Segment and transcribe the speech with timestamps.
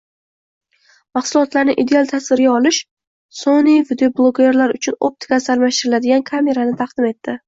[1.17, 2.79] “Mahsulotlarni ideal tasvirga olish”:
[3.41, 7.37] Sony videoblogerlar uchun optikasi almashtiriladigan kamerani taqdim etdi